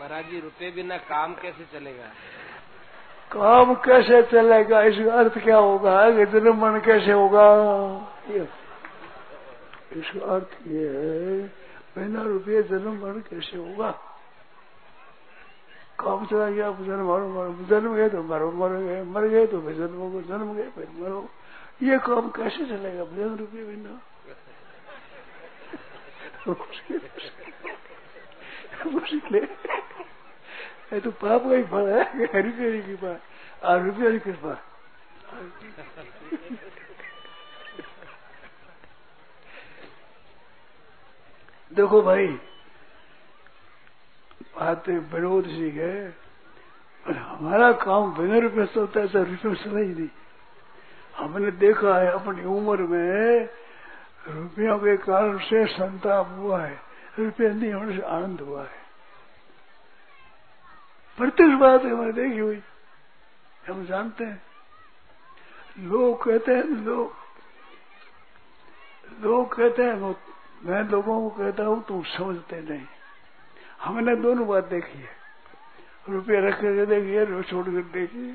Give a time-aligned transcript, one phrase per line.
[0.00, 2.06] महाराज जी रुपये बिना काम कैसे चलेगा?
[3.32, 4.82] काम कैसे चलेगा?
[4.82, 6.10] इसका अर्थ क्या होगा?
[6.10, 7.44] कि जन्म मन कैसे होगा?
[9.92, 11.42] इसका अर्थ ये है,
[11.96, 13.90] बिना रुपये जन्म मन कैसे होगा?
[16.00, 19.60] काम चला गया जन्म मरो मरो, जन्म गए तो मरो, मर गए मर गए तो
[19.60, 21.28] फिर जन्म हो जन्म गए फिर मरो।
[21.82, 23.04] ये काम कैसे चलेगा?
[23.04, 24.00] बिना रुपये बिना।
[28.86, 29.69] मुश्किल
[30.92, 32.02] ये तो पाप का ही फल है।
[32.42, 33.12] रुपये की कृपा
[33.64, 34.54] और रुपये की कृपा
[41.72, 42.26] देखो भाई
[44.56, 45.94] बातें विरोध सी है
[47.06, 50.08] हमारा काम बिना रुपये से होता है, ऐसा रुपये से ही नहीं।
[51.14, 53.48] हमने देखा है, अपनी उम्र में
[54.28, 56.76] रुपयों के कारण से संताप हुआ है,
[57.18, 58.78] रुपये नहीं होने से आनंद हुआ है।
[61.20, 62.62] प्रत्यक्ष बात है हमारे देखी हुई।
[63.68, 64.42] हम जानते हैं।
[65.78, 67.12] लोग कहते हैं, लोग।
[69.22, 70.16] लोग कहते हैं
[70.64, 72.86] मैं लोगों को कहता हूँ, तुम समझते नहीं।
[73.82, 75.10] हमने दोनों बात देखी है।
[76.08, 78.32] रुपये रख कर देखिए रुपये छोड़ कर देखिए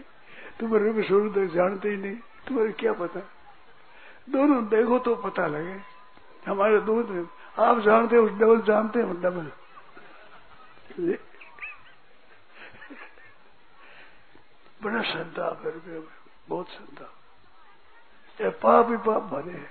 [0.59, 2.15] तुम्हें रुपये छोड़ कर जानते ही नहीं।
[2.47, 3.19] तुम्हें क्या पता?
[4.29, 5.77] दोनों देखो तो पता लगे।
[6.47, 9.51] हमारे दोस्त आप जानते हो डबल जानते हो डबल।
[14.85, 15.99] बड़ा संताप है
[16.49, 17.13] बहुत संताप
[18.39, 19.69] ये पाप ही पाप भरे है।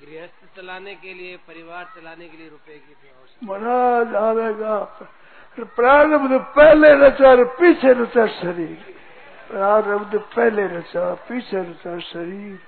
[0.00, 4.76] गृहस्थ चलाने के लिए परिवार चलाने के लिए रुपए की आवश्यकता महाराज आवेगा
[5.58, 8.76] प्रारब्ध पहले रचा पीछे रचा शरीर।
[9.48, 12.58] प्रारब्ध पहले रचा पीछे रचा शरीर।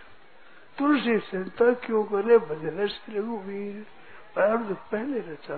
[0.79, 3.85] तुलसी चिंता क्यों करे भजन श्री रघुवीर
[4.35, 5.57] प्रारब्ध पहले रचा।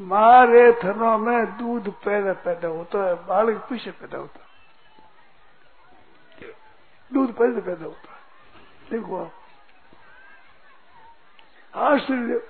[0.00, 4.48] मारे थनों में दूध पहले पैदा होता है, बालक पीछे पैदा होता है।
[7.12, 8.18] दूध पहले पैदा होता है।
[8.90, 9.32] देखो आप।
[11.76, 12.42] आश्चर्य।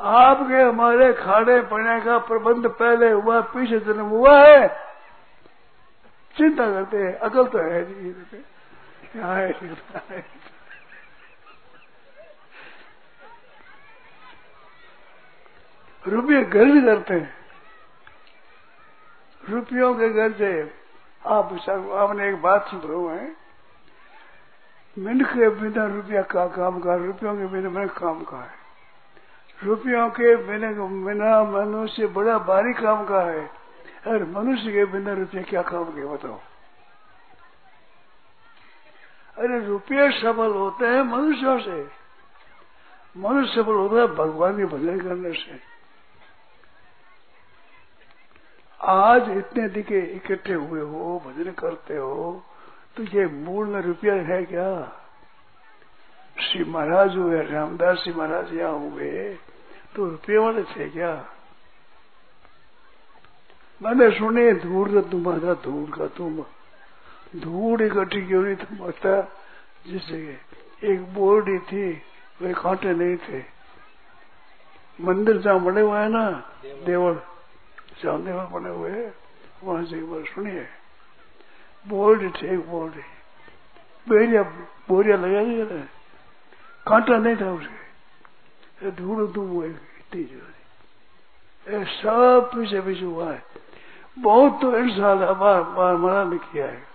[0.00, 4.68] आपके हमारे खाने पीने का प्रबंध पहले हुआ, पीछे जन्म हुआ है।
[6.36, 8.12] चिंता करते हैं, अकल तो है नहीं।
[9.12, 9.52] क्या है।
[16.08, 17.34] रुपये घर भी करते हैं।
[19.50, 20.62] रुपयों के घर से
[21.26, 21.58] आप
[21.92, 23.36] आपने एक बात सुन रहे हैं
[24.98, 28.54] मिनट के बिना रुपया का काम का, रुपयों के बिना मैं काम का है।
[29.64, 30.70] रुपयों के बिना
[31.06, 33.50] बिना मनुष्य बड़ा भारी काम का है।
[34.06, 36.40] और मनुष्य के बिना रुपये क्या काम के, बताओ।
[39.38, 41.88] अरे रुपये सफल होते हैं मनुष्यों से।
[43.16, 45.71] मनुष्य सफल होता है, भगवान के भजन करने से।
[48.82, 52.42] आज इतने दिखे इकट्ठे हुए हो, भजन करते हो
[52.96, 54.70] तो ये मूल में रुपया है क्या?
[56.36, 59.34] श्री महाराज हुए, रामदास जी महाराज यहाँ हुए
[59.94, 61.12] तो रुपये वाले थे क्या?
[63.80, 66.42] मैंने सुने धूल का तुम्हारा धूल का तुम।
[67.40, 69.20] धूल इकट्ठी क्यों नहीं तुम आता
[69.86, 71.90] जिस जगह एक बोर्डी थी,
[72.42, 73.42] वे कांटे नहीं थे।
[74.98, 76.30] मंदिर जहाँ बने हुए है ना,
[76.86, 77.20] देवल।
[78.02, 79.10] जहाँ देवल बने हुए
[79.64, 80.66] वहाँ से एक बार सुनिए।
[81.88, 82.92] बोर्ड थे बोर्ड
[84.08, 84.42] बोरिया
[84.88, 85.84] बोरिया लगा दिया था
[86.86, 90.62] कांटा नहीं था उसके धूल धूम इतनी जोरी
[91.84, 93.42] सब पीछे पीछे हुआ है।
[94.18, 96.86] बहुत तो साल हमारा मना नहीं किया है।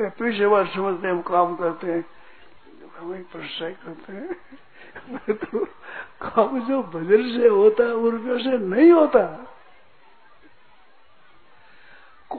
[0.00, 2.04] पीछे बार समझते हम काम करते हैं।
[2.98, 4.36] हमें प्रश्न करते हैं।
[5.30, 5.64] तो
[6.22, 9.53] काम जो भजन से होता है रुपयों से नहीं होता।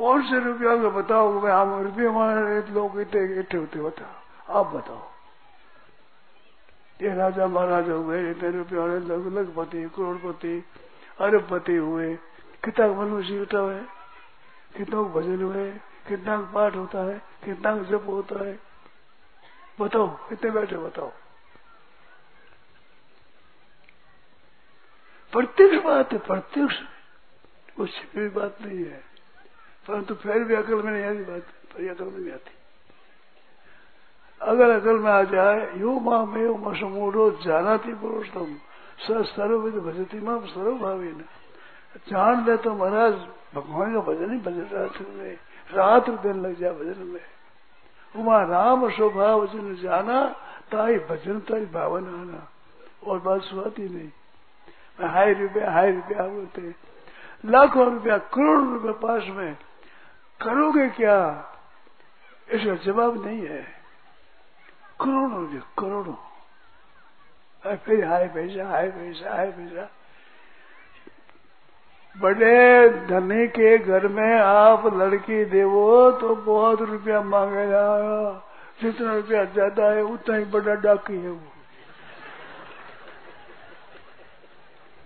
[0.05, 1.41] कौन से रुपया में बताओ?
[1.41, 5.11] मैं हम रुपये हमारे लोग इतने इकट्ठे होते बताओ। आप बताओ।
[7.01, 10.65] ये राजा महाराजा हुए, इतने रुपये वाले, लग लखपति करोड़पति
[11.19, 12.15] अरबपति हुए।
[12.63, 13.85] कितना मनुष्य होता है?
[14.77, 15.71] कितना भजन हुए?
[16.07, 17.21] कितना पाठ होता है?
[17.45, 18.59] कितना जप होता है?
[19.81, 21.11] बताओ कितने बैठे बताओ।
[25.31, 26.75] प्रत्यक्ष बात है, प्रत्यक्ष।
[27.77, 29.14] कुछ भी बात नहीं है।
[29.85, 32.53] परंतु फिर भी अकल में नहीं आती, बात पर अकल में नहीं आती।
[34.41, 40.39] अगर अकल में आ जाए, यो माँ में मसमूढ़ो जाना थी पुरुषोत्तम सर्वविद भजती माँ
[40.39, 41.23] सर्वभावी न
[42.09, 43.13] जान ले तो महाराज,
[43.55, 45.37] भगवान का भजन ही भजन रात्र में,
[45.69, 47.21] रात दिन लग जाए भजन में।
[48.15, 50.27] उमा राम स्वभाव जिन जाना,
[50.71, 52.47] ताई भजन ताई भावना आना।
[53.05, 54.11] और बात सुहाती नहीं।
[55.09, 56.73] हाई रुपया हाई रुपया बोलते
[57.45, 59.57] लाखों रुपया, करोड़ रुपया पास में
[60.39, 61.17] करोगे क्या?
[62.47, 63.61] इसका जवाब नहीं है।
[64.99, 66.15] करोड़ों रुपये करोड़ों।
[67.77, 69.89] फिर हाय पैसा हाय पैसा हाय पैसा।
[72.15, 77.81] बड़े धनी के घर में आप लड़की देवो तो बहुत रुपया मांगेगा
[78.81, 81.51] जितना रुपया ज़्यादा है, उतना ही बड़ा डाकी है वो।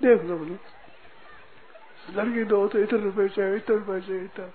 [0.02, 0.58] देख लो। बोले
[2.16, 4.46] लड़की दो तो इतने रुपए चाहिए, इतने रुपए चाहिए, इतना।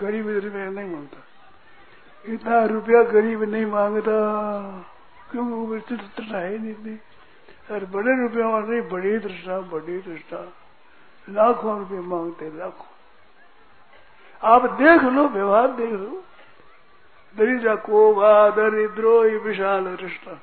[0.00, 1.24] गरीब रुपया नहीं माँगता।
[2.26, 4.10] इतना रुपया गरीब नहीं माँगता।
[5.30, 6.98] क्योंकि वो तृष्णा है नहीं इतनी।
[7.74, 10.52] अरे बड़े रुपया मांग नहीं बड़ी तृष्णा बड़ी तृष्णा।
[11.30, 12.86] लाखों रुपये मांगते लाखों।
[14.42, 16.24] आप देख लो, व्यवहार देख लो।
[17.36, 20.36] दरिद्र को वा दरिद्रो विशाल कृष्ण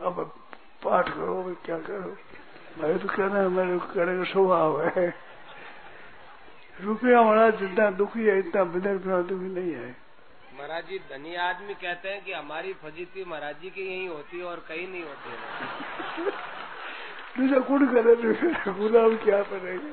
[0.00, 0.34] अब
[0.84, 2.16] पाठ करो क्या करो?
[2.82, 5.29] मैं तो कहना मेरे कहने का स्वभाव है।
[6.84, 9.88] रुपया वाला जितना दुखी है इतना बिना बिना दुखी नहीं है।
[10.54, 14.44] महाराज जी धनी आदमी कहते हैं कि हमारी फजीती महाराज जी की यही होती है
[14.44, 15.30] और कहीं नहीं होती
[17.38, 18.14] दूसरा कुछ करे
[18.72, 19.92] गुलाम क्या करेगा?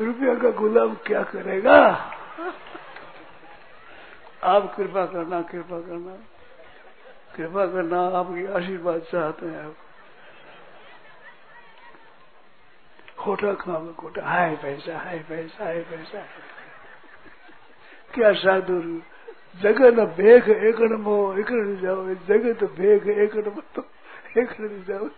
[0.00, 1.78] रुपया का गुलाम क्या करेगा?
[4.44, 6.14] आप कृपा करना कृपा करना।
[7.36, 9.76] कृपा करना आपकी आशीर्वाद चाहते हैं आप।
[13.24, 16.20] खोटा काम खोटा। हाय पैसा हाय पैसा हाय पैसा।
[18.14, 18.80] क्या साधु
[19.62, 23.78] जगत भेख एकड़ मो एकड़ जाओ। जगत भेख एकड़ मत
[24.38, 25.08] एकड़ जाओ।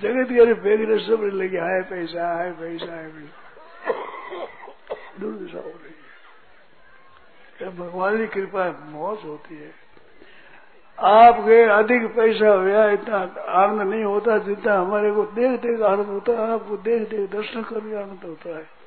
[0.00, 3.46] जगत के भेख ने सब लगे, हाय पैसा हाय पैसा हाय पैसा।
[5.20, 5.94] दुर्दशा हो रही
[7.60, 9.70] है भगवान की कृपा मौज होती है
[10.98, 13.18] आपके अधिक पैसा हो गया इतना
[13.48, 17.62] आनंद नहीं होता जितना हमारे को देख देख आनंद होता है, आपको देख देख दर्शन
[17.62, 18.77] कर भी आनंद होता है।